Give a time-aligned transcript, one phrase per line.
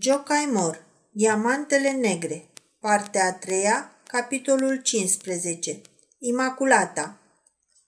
[0.00, 2.44] Jocai Mor, Diamantele Negre,
[2.80, 5.80] partea a treia, capitolul 15,
[6.18, 7.18] Imaculata.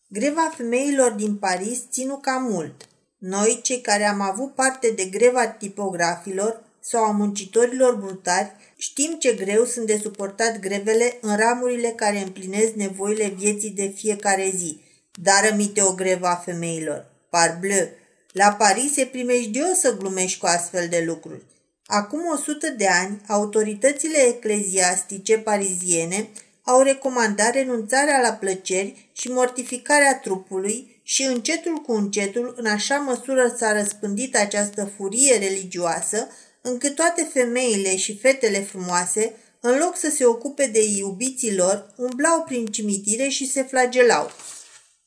[0.09, 2.89] Greva femeilor din Paris ținu cam mult.
[3.19, 9.35] Noi, cei care am avut parte de greva tipografilor sau a muncitorilor brutari, știm ce
[9.35, 14.81] greu sunt de suportat grevele în ramurile care împlinesc nevoile vieții de fiecare zi.
[15.23, 17.07] Dar rămite o greva a femeilor.
[17.31, 17.89] Parbleu!
[18.33, 21.53] La Paris e primejdios să glumești cu astfel de lucruri.
[21.87, 26.29] Acum 100 de ani, autoritățile ecleziastice pariziene
[26.63, 33.55] au recomandat renunțarea la plăceri și mortificarea trupului și încetul cu încetul, în așa măsură
[33.59, 36.29] s-a răspândit această furie religioasă,
[36.61, 42.43] încât toate femeile și fetele frumoase, în loc să se ocupe de iubiții lor, umblau
[42.43, 44.31] prin cimitire și se flagelau.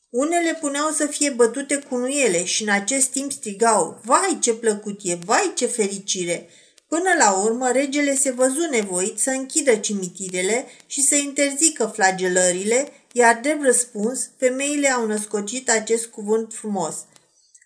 [0.09, 4.99] Unele puneau să fie bătute cu nuiele și în acest timp strigau, Vai ce plăcut
[5.03, 6.49] e, vai ce fericire!
[6.87, 13.39] Până la urmă, regele se văzu nevoit să închidă cimitirele și să interzică flagelările, iar
[13.41, 16.95] drept răspuns, femeile au născocit acest cuvânt frumos.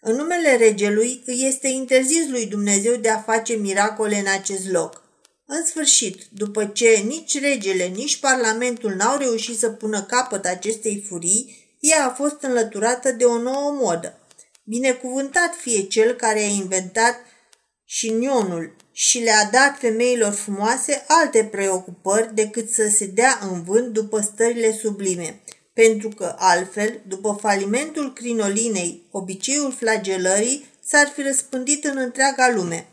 [0.01, 5.03] În numele regelui îi este interzis lui Dumnezeu de a face miracole în acest loc.
[5.45, 11.75] În sfârșit, după ce nici regele, nici parlamentul n-au reușit să pună capăt acestei furii,
[11.79, 14.19] ea a fost înlăturată de o nouă modă.
[14.63, 17.15] Binecuvântat fie cel care a inventat
[17.93, 24.21] șinionul și le-a dat femeilor frumoase alte preocupări decât să se dea în vânt după
[24.21, 25.41] stările sublime,
[25.73, 32.87] pentru că altfel, după falimentul crinolinei, obiceiul flagelării s-ar fi răspândit în întreaga lume.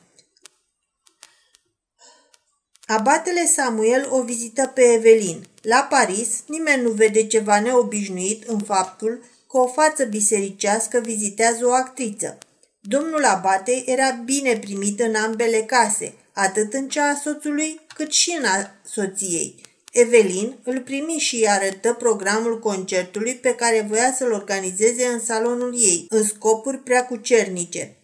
[2.86, 5.46] Abatele Samuel o vizită pe Evelin.
[5.62, 11.72] La Paris, nimeni nu vede ceva neobișnuit în faptul că o față bisericească vizitează o
[11.72, 12.38] actriță.
[12.80, 18.36] Domnul Abate era bine primit în ambele case, atât în cea a soțului, cât și
[18.38, 19.54] în a soției.
[19.92, 25.74] Evelin îl primi și îi arătă programul concertului pe care voia să-l organizeze în salonul
[25.74, 27.96] ei, în scopuri prea cucernice.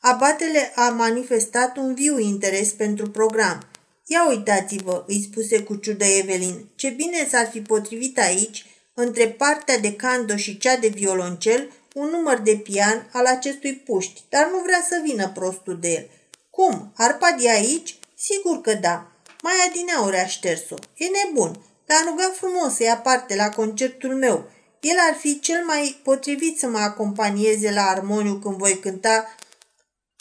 [0.00, 3.66] Abatele a manifestat un viu interes pentru program.
[4.06, 9.78] Ia uitați-vă, îi spuse cu ciudă Evelin, ce bine s-ar fi potrivit aici, între partea
[9.78, 14.58] de cando și cea de violoncel, un număr de pian al acestui puști, dar nu
[14.58, 16.10] vrea să vină prostul de el.
[16.50, 16.92] Cum?
[16.96, 17.98] Arpad e aici?
[18.14, 19.06] Sigur că da.
[19.42, 20.74] Mai adineauri a șters-o.
[20.94, 21.60] E nebun.
[21.86, 24.50] L-a rugat frumos să ia parte la concertul meu.
[24.80, 29.34] El ar fi cel mai potrivit să mă acompanieze la armoniu când voi cânta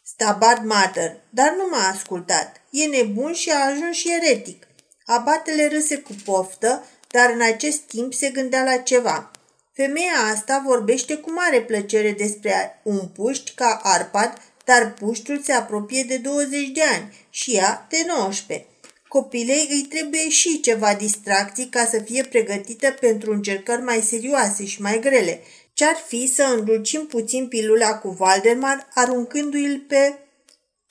[0.04, 2.62] Stabat Mater, dar nu m-a ascultat.
[2.70, 4.68] E nebun și a ajuns și eretic.
[5.06, 9.32] Abatele râse cu poftă, dar în acest timp se gândea la ceva.
[9.78, 16.04] Femeia asta vorbește cu mare plăcere despre un puști ca Arpad, dar puștul se apropie
[16.04, 18.66] de 20 de ani și ea de 19.
[19.08, 24.82] Copilei îi trebuie și ceva distracții ca să fie pregătită pentru încercări mai serioase și
[24.82, 25.42] mai grele.
[25.74, 30.20] Ce-ar fi să îndulcim puțin pilula cu Valdemar, aruncându-i pe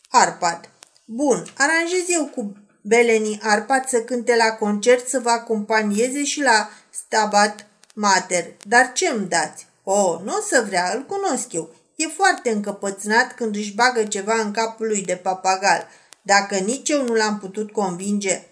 [0.08, 0.70] Arpad.
[1.04, 6.70] Bun, aranjez eu cu Beleni Arpad să cânte la concert să vă acompanieze și la
[6.90, 7.65] Stabat
[7.98, 9.66] Mater, dar ce îmi dați?
[9.82, 11.70] Oh, nu o să vrea, îl cunosc eu.
[11.96, 15.88] E foarte încăpățânat când își bagă ceva în capul lui de papagal.
[16.22, 18.42] Dacă nici eu nu l-am putut convinge.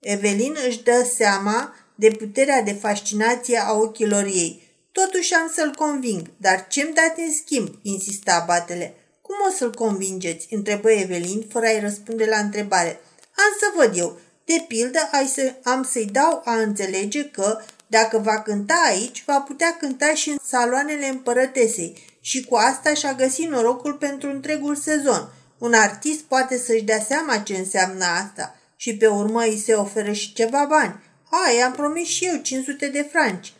[0.00, 4.62] Evelin își dă seama de puterea de fascinație a ochilor ei.
[4.92, 7.68] Totuși am să-l conving, dar ce-mi dați în schimb?
[7.82, 8.94] insista batele.
[9.22, 10.46] Cum o să-l convingeți?
[10.50, 13.00] întrebă Evelin, fără a-i răspunde la întrebare.
[13.36, 14.18] Am să văd eu.
[14.44, 17.60] De pildă, ai să, am să-i dau a înțelege că,
[17.94, 23.12] dacă va cânta aici, va putea cânta și în saloanele împărătesei și cu asta și-a
[23.12, 25.28] găsit norocul pentru întregul sezon.
[25.58, 30.12] Un artist poate să-și dea seama ce înseamnă asta și pe urmă îi se oferă
[30.12, 31.00] și ceva bani.
[31.30, 33.52] A, i-am promis și eu 500 de franci.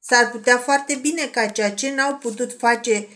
[0.00, 3.08] S-ar putea foarte bine ca ceea ce n-au putut face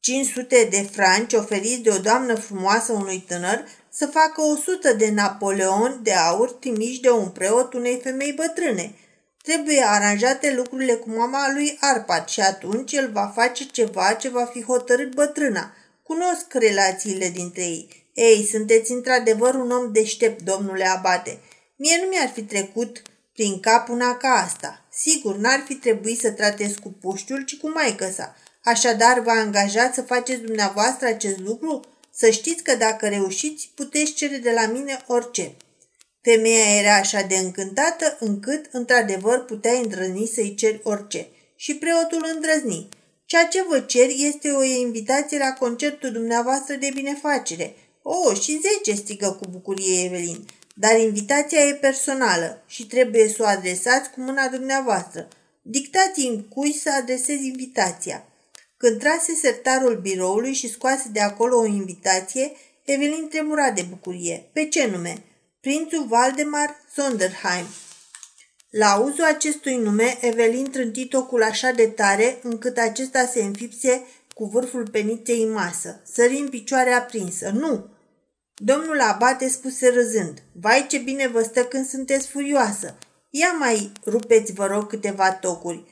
[0.00, 6.00] 500 de franci oferiți de o doamnă frumoasă unui tânăr să facă 100 de Napoleon
[6.02, 8.94] de aur trimiși de un preot unei femei bătrâne.
[9.42, 14.44] Trebuie aranjate lucrurile cu mama lui Arpad și atunci el va face ceva ce va
[14.44, 15.72] fi hotărât bătrâna.
[16.02, 18.08] Cunosc relațiile dintre ei.
[18.14, 21.40] Ei, sunteți într-adevăr un om deștept, domnule Abate.
[21.76, 23.02] Mie nu mi-ar fi trecut
[23.32, 24.84] prin cap una ca asta.
[24.92, 28.36] Sigur, n-ar fi trebuit să tratez cu puștiul, ci cu maică sa.
[28.64, 31.84] Așadar, vă angajați să faceți dumneavoastră acest lucru?
[32.14, 35.56] Să știți că dacă reușiți, puteți cere de la mine orice.
[36.22, 41.28] Femeia era așa de încântată încât, într-adevăr, putea îndrăzni să-i ceri orice.
[41.56, 42.88] Și preotul îndrăzni.
[43.24, 47.74] Ceea ce vă cer este o invitație la concertul dumneavoastră de binefacere.
[48.02, 50.44] O, și zece, strigă cu bucurie Evelin.
[50.74, 55.28] Dar invitația e personală și trebuie să o adresați cu mâna dumneavoastră.
[55.62, 58.24] Dictați-mi cui să adresez invitația.
[58.76, 62.52] Când trase sertarul biroului și scoase de acolo o invitație,
[62.84, 64.48] Evelin tremura de bucurie.
[64.52, 65.24] Pe ce nume?
[65.60, 67.66] Prințul Valdemar Sonderheim.
[68.70, 74.44] La auzul acestui nume, Evelin trânti tocul așa de tare încât acesta se înfipse cu
[74.44, 76.02] vârful peniței în masă.
[76.12, 77.50] Sări în picioare aprinsă.
[77.50, 77.86] Nu!
[78.54, 80.42] Domnul abate spuse râzând.
[80.52, 82.98] Vai ce bine vă stă când sunteți furioasă.
[83.30, 85.84] Ia mai rupeți, vă rog, câteva tocuri.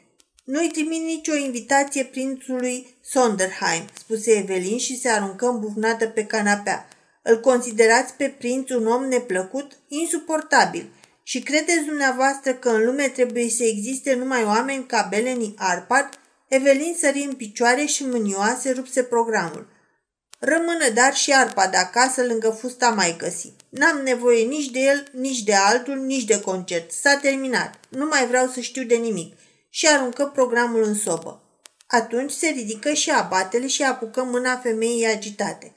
[0.44, 6.88] Nu-i trimit nicio invitație prințului Sonderheim, spuse Evelin și se aruncă îmbufnată pe canapea.
[7.22, 9.72] Îl considerați pe prinț un om neplăcut?
[9.88, 10.92] Insuportabil.
[11.22, 16.08] Și credeți dumneavoastră că în lume trebuie să existe numai oameni ca Belenii Arpad?
[16.48, 19.66] Evelin sări în picioare și mânioase rupse programul.
[20.38, 23.52] Rămână dar și Arpad acasă lângă fusta mai găsi.
[23.68, 26.90] N-am nevoie nici de el, nici de altul, nici de concert.
[26.90, 27.74] S-a terminat.
[27.88, 29.36] Nu mai vreau să știu de nimic.
[29.70, 31.42] Și aruncă programul în sobă.
[31.86, 35.72] Atunci se ridică și abatele și apucă mâna femeii agitate.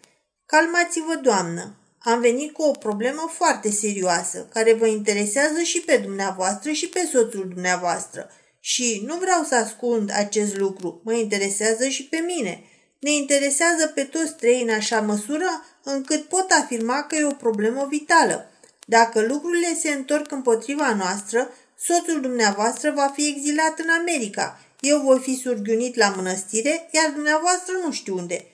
[0.51, 1.75] Calmați-vă, doamnă.
[1.99, 7.09] Am venit cu o problemă foarte serioasă, care vă interesează și pe dumneavoastră și pe
[7.11, 8.29] soțul dumneavoastră.
[8.59, 12.63] Și nu vreau să ascund acest lucru, mă interesează și pe mine.
[12.99, 17.87] Ne interesează pe toți trei în așa măsură încât pot afirma că e o problemă
[17.89, 18.51] vitală.
[18.85, 24.59] Dacă lucrurile se întorc împotriva noastră, soțul dumneavoastră va fi exilat în America.
[24.79, 28.50] Eu voi fi surghiunit la mănăstire, iar dumneavoastră nu știu unde.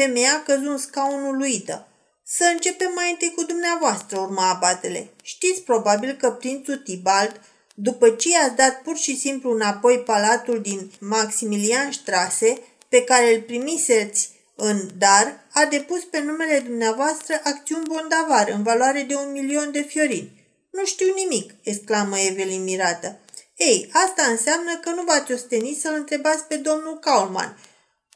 [0.00, 1.88] Femeia căzu în scaunul luită.
[2.24, 5.10] Să începem mai întâi cu dumneavoastră, urma abatele.
[5.22, 7.40] Știți probabil că prințul Tibalt,
[7.74, 12.58] după ce i-ați dat pur și simplu înapoi palatul din Maximilian Strase,
[12.88, 19.02] pe care îl primiseți în dar, a depus pe numele dumneavoastră acțiuni bondavar în valoare
[19.02, 20.32] de un milion de fiorini.
[20.70, 23.18] Nu știu nimic, exclamă Evelyn mirată.
[23.56, 27.56] Ei, asta înseamnă că nu v-ați ostenit să-l întrebați pe domnul Kaulman–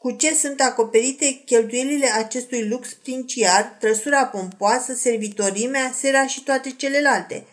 [0.05, 7.45] cu ce sunt acoperite cheltuielile acestui lux princiar, trăsura pompoasă, servitorimea, sera și toate celelalte.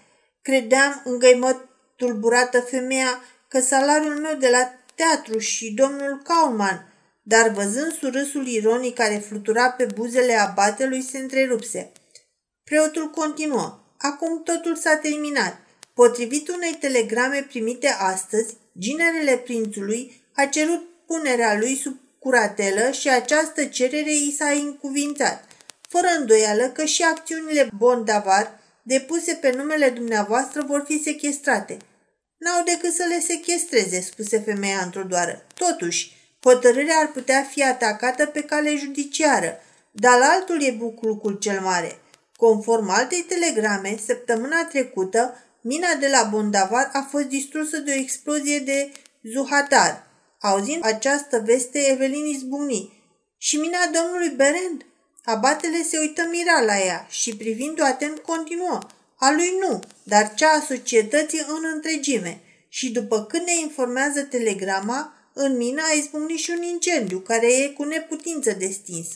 [0.43, 7.93] Credeam, îngăimă tulburată femeia, că salariul meu de la teatru și domnul Kaulman, dar văzând
[7.93, 11.93] surâsul ironic care flutura pe buzele abatelui, se întrerupse.
[12.65, 13.81] Preotul continuă.
[13.99, 15.61] Acum totul s-a terminat.
[15.95, 23.65] Potrivit unei telegrame primite astăzi, ginerele prințului a cerut punerea lui sub curatelă și această
[23.65, 25.45] cerere i s-a încuvințat,
[25.89, 31.77] fără îndoială că și acțiunile bondavar depuse pe numele dumneavoastră vor fi sequestrate.
[32.39, 35.47] N-au decât să le sechestreze, spuse femeia într-o doară.
[35.55, 39.61] Totuși, hotărârea ar putea fi atacată pe cale judiciară,
[39.91, 41.99] dar altul e buclucul cel mare.
[42.37, 48.59] Conform altei telegrame, săptămâna trecută, mina de la Bondavar a fost distrusă de o explozie
[48.59, 48.93] de
[49.23, 50.07] zuhatar,
[50.43, 52.93] Auzind această veste, Evelin izbucni.
[53.39, 54.87] Și mina domnului Berend?
[55.25, 58.87] Abatele se uită mira la ea și privind-o atent continuă.
[59.17, 62.41] A lui nu, dar cea a societății în întregime.
[62.69, 67.69] Și după când ne informează telegrama, în mina a izbucnit și un incendiu, care e
[67.69, 69.09] cu neputință de stins.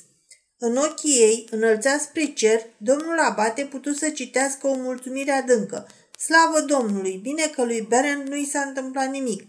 [0.58, 5.88] În ochii ei, înălțat spre cer, domnul Abate putu să citească o mulțumire adâncă.
[6.18, 9.42] Slavă Domnului, bine că lui Berend nu i s-a întâmplat nimic.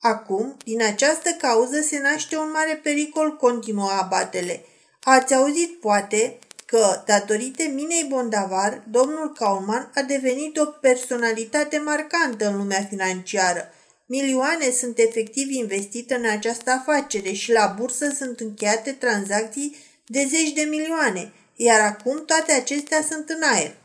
[0.00, 4.64] Acum, din această cauză se naște un mare pericol, continua abatele.
[5.02, 12.56] Ați auzit, poate, că, datorită minei Bondavar, domnul Kaulman a devenit o personalitate marcantă în
[12.56, 13.72] lumea financiară.
[14.06, 19.76] Milioane sunt efectiv investite în această afacere și la bursă sunt încheiate tranzacții
[20.06, 23.76] de zeci de milioane, iar acum toate acestea sunt în aer.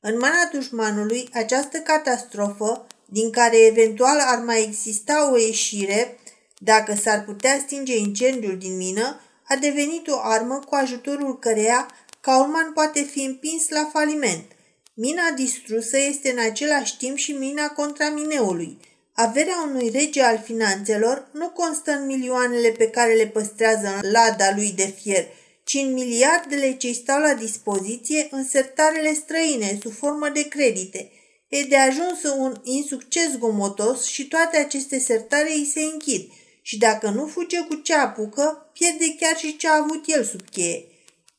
[0.00, 6.18] În mâna dușmanului, această catastrofă din care eventual ar mai exista o ieșire,
[6.58, 11.90] dacă s-ar putea stinge incendiul din mină, a devenit o armă cu ajutorul căreia
[12.20, 14.44] Kaulman poate fi împins la faliment.
[14.94, 18.78] Mina distrusă este în același timp și mina contra mineului.
[19.12, 24.52] Averea unui rege al finanțelor nu constă în milioanele pe care le păstrează în lada
[24.54, 25.26] lui de fier,
[25.64, 31.10] ci în miliardele ce stau la dispoziție în sertarele străine sub formă de credite–
[31.58, 36.30] E de ajuns un insucces gomotos și toate aceste sertare îi se închid
[36.62, 40.40] și dacă nu fuge cu ce apucă, pierde chiar și ce a avut el sub
[40.50, 40.84] cheie.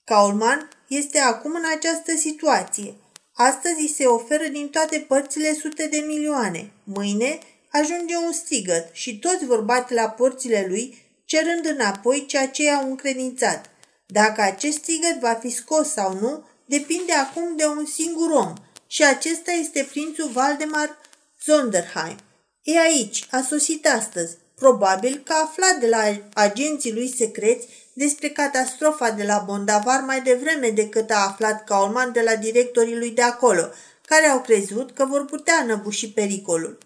[0.03, 2.93] Kaulman este acum în această situație.
[3.34, 6.72] Astăzi îi se oferă din toate părțile sute de milioane.
[6.84, 7.39] Mâine
[7.72, 12.89] ajunge un strigăt și toți vor bate la porțile lui, cerând înapoi ceea ce i-au
[12.89, 13.70] încredințat.
[14.08, 18.53] Dacă acest strigăt va fi scos sau nu, depinde acum de un singur om
[18.94, 20.98] și acesta este prințul Valdemar
[21.44, 22.18] Zonderheim.
[22.64, 24.38] E aici, a sosit astăzi.
[24.56, 30.22] Probabil că a aflat de la agenții lui secreți despre catastrofa de la Bondavar mai
[30.22, 33.70] devreme decât a aflat Kaulman de la directorii lui de acolo,
[34.06, 36.78] care au crezut că vor putea înăbuși pericolul.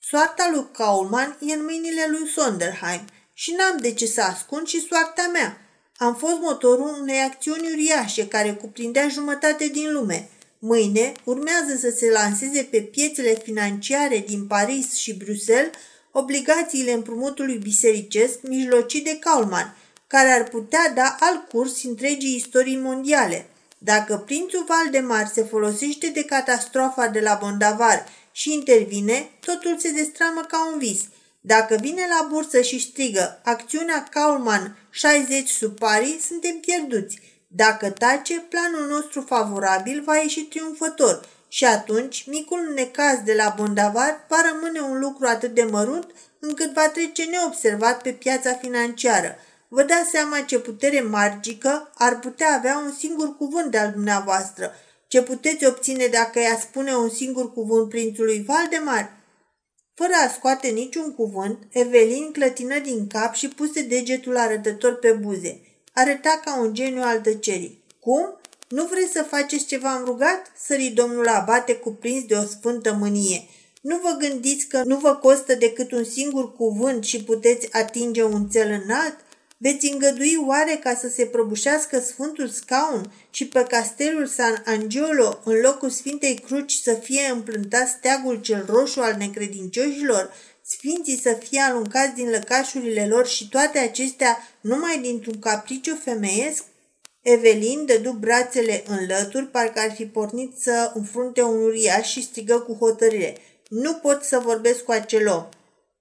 [0.00, 4.86] Soarta lui Kaulman e în mâinile lui Sonderheim și n-am de ce să ascund și
[4.86, 5.60] soarta mea.
[5.96, 10.28] Am fost motorul unei acțiuni uriașe care cuprindea jumătate din lume.
[10.58, 15.70] Mâine urmează să se lanseze pe piețele financiare din Paris și Bruxelles
[16.12, 23.46] obligațiile împrumutului bisericesc mijlocit de Kaulman, care ar putea da alt curs întregii istorii mondiale.
[23.78, 30.40] Dacă prințul Valdemar se folosește de catastrofa de la Bondavar și intervine, totul se destramă
[30.48, 31.00] ca un vis.
[31.40, 37.18] Dacă vine la bursă și strigă acțiunea Kaulman 60 sub pari, suntem pierduți.
[37.50, 44.24] Dacă tace, planul nostru favorabil va ieși triumfător și atunci micul necaz de la Bondavar
[44.28, 49.36] va rămâne un lucru atât de mărunt încât va trece neobservat pe piața financiară.
[49.68, 54.72] Vă dați seama ce putere magică ar putea avea un singur cuvânt de al dumneavoastră.
[55.06, 59.16] Ce puteți obține dacă ea spune un singur cuvânt prințului Valdemar?
[59.94, 65.67] Fără a scoate niciun cuvânt, Evelin clătină din cap și puse degetul arătător pe buze.
[66.00, 67.82] Arăta ca un geniu al tăcerii.
[68.00, 68.40] Cum?
[68.68, 73.48] Nu vreți să faceți ce v-am rugat?" sări domnul abate cuprins de o sfântă mânie.
[73.80, 78.48] Nu vă gândiți că nu vă costă decât un singur cuvânt și puteți atinge un
[78.48, 79.16] cel înalt?
[79.56, 85.60] Veți îngădui oare ca să se prăbușească Sfântul Scaun și pe castelul San Angelo, în
[85.60, 90.32] locul Sfintei Cruci, să fie împlântat steagul cel roșu al necredincioșilor,
[90.68, 96.64] sfinții să fie aluncați din lăcașurile lor și toate acestea numai dintr-un capriciu femeiesc?
[97.22, 102.58] Evelin dădu brațele în lături, parcă ar fi pornit să înfrunte un uriaș și strigă
[102.58, 103.36] cu hotărâre.
[103.68, 105.48] Nu pot să vorbesc cu acel om.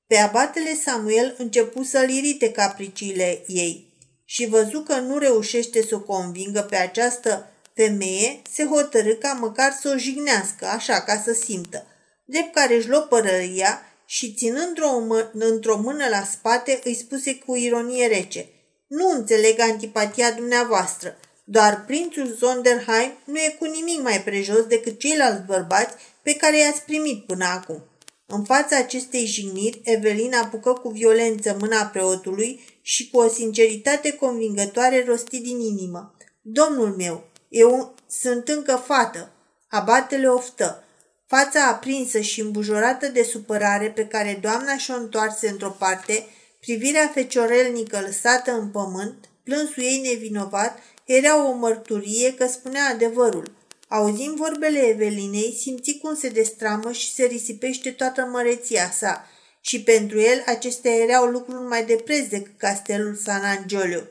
[0.08, 3.88] Pe abatele Samuel începu să-l irite capriciile ei
[4.26, 9.78] și văzu că nu reușește să o convingă pe această femeie, se hotărâ ca măcar
[9.82, 11.86] să o jignească, așa, ca să simtă.
[12.26, 14.88] Drept care își luă părăria și ținând-o
[15.34, 18.50] într-o mână la spate, îi spuse cu ironie rece–
[18.88, 21.18] nu înțeleg antipatia dumneavoastră.
[21.44, 26.82] Doar prințul Zonderheim nu e cu nimic mai prejos decât ceilalți bărbați pe care i-ați
[26.82, 27.84] primit până acum.
[28.26, 35.04] În fața acestei jigniri, Evelina apucă cu violență mâna preotului și cu o sinceritate convingătoare
[35.08, 36.16] rosti din inimă.
[36.42, 39.32] Domnul meu, eu sunt încă fată.
[39.68, 40.84] Abatele oftă.
[41.28, 46.28] Fața aprinsă și îmbujorată de supărare pe care doamna și-o întoarse într-o parte,
[46.60, 53.52] Privirea feciorelnică lăsată în pământ, plânsul ei nevinovat, era o mărturie că spunea adevărul.
[53.88, 59.28] Auzind vorbele Evelinei, simți cum se destramă și se risipește toată măreția sa
[59.62, 64.02] și pentru el acestea erau lucruri mai de preț decât castelul San Angelo.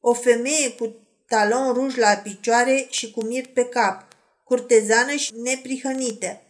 [0.00, 0.94] O femeie cu
[1.28, 4.06] talon ruj la picioare și cu mir pe cap,
[4.44, 6.40] curtezană și neprihănită.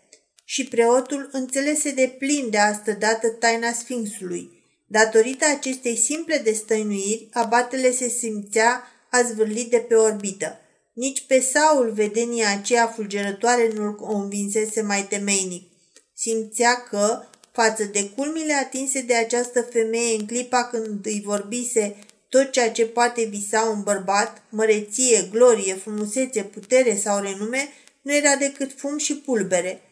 [0.50, 4.50] Și preotul înțelese de plin de astă dată taina Sfinxului–
[4.92, 10.60] Datorită acestei simple destăinuiri, abatele se simțea azvârlit de pe orbită.
[10.92, 15.70] Nici pe Saul vedenia aceea fulgerătoare nu-l convinsese mai temeinic.
[16.14, 21.96] Simțea că, față de culmile atinse de această femeie în clipa când îi vorbise
[22.28, 27.68] tot ceea ce poate visa un bărbat, măreție, glorie, frumusețe, putere sau renume,
[28.02, 29.82] nu era decât fum și pulbere.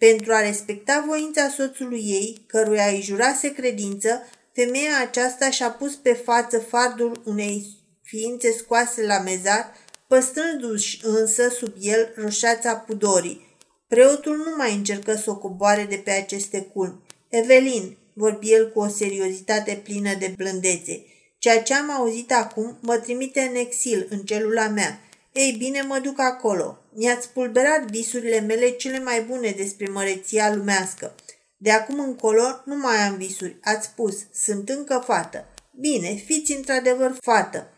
[0.00, 6.12] Pentru a respecta voința soțului ei, căruia îi jurase credință, Femeia aceasta și-a pus pe
[6.12, 7.66] față fardul unei
[8.02, 9.72] ființe scoase la mezar,
[10.06, 13.48] păstrându-și însă sub el roșața pudorii.
[13.88, 17.00] Preotul nu mai încercă să o coboare de pe aceste culmi.
[17.28, 21.04] Evelin, vorbi el cu o seriozitate plină de blândețe,
[21.38, 25.00] ceea ce am auzit acum mă trimite în exil, în celula mea.
[25.32, 26.78] Ei bine, mă duc acolo.
[26.94, 31.14] Mi-ați pulberat visurile mele cele mai bune despre măreția lumească.
[31.56, 33.56] De acum încolo nu mai am visuri.
[33.62, 35.46] Ați spus, sunt încă fată.
[35.80, 37.68] Bine, fiți într-adevăr fată.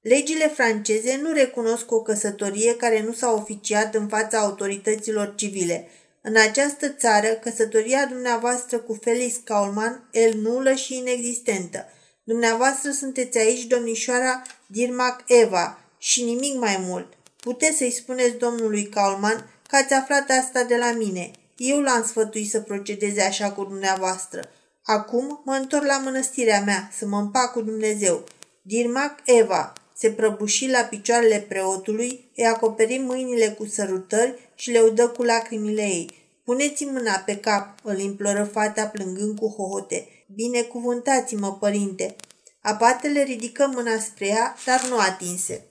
[0.00, 5.88] Legile franceze nu recunosc o căsătorie care nu s-a oficiat în fața autorităților civile.
[6.20, 11.86] În această țară, căsătoria dumneavoastră cu Felix Kaulman e nulă și inexistentă.
[12.24, 17.12] Dumneavoastră sunteți aici domnișoara Dirmac Eva și nimic mai mult.
[17.40, 21.30] Puteți să-i spuneți domnului Kaulman că ați aflat asta de la mine.
[21.56, 24.48] Eu l-am sfătuit să procedeze așa cu dumneavoastră.
[24.84, 28.24] Acum mă întorc la mănăstirea mea să mă împac cu Dumnezeu.
[28.62, 35.08] Dirmac Eva, se prăbuși la picioarele preotului, îi acoperi mâinile cu sărutări și le udă
[35.08, 36.14] cu lacrimile ei.
[36.44, 40.08] Puneți mâna pe cap, îl imploră fata plângând cu hohote.
[40.34, 42.16] Binecuvântați-mă, părinte.
[42.62, 45.64] Abatele ridică mâna spre ea, dar nu atinse.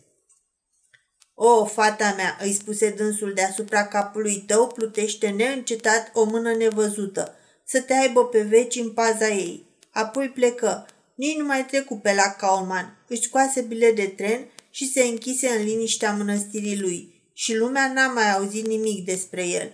[1.42, 7.82] O, fata mea, îi spuse dânsul deasupra capului tău, plutește neîncetat o mână nevăzută, să
[7.82, 9.66] te aibă pe veci în paza ei.
[9.92, 10.86] Apoi plecă.
[11.16, 12.98] Nici nu mai trecu pe la Kaulman.
[13.08, 17.22] Își scoase bilet de tren și se închise în liniștea mănăstirii lui.
[17.34, 19.68] Și lumea n-a mai auzit nimic despre el.